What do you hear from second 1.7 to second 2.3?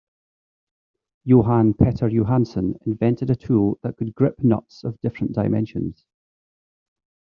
Petter